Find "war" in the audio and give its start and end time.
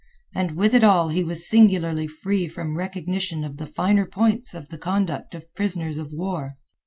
6.11-6.55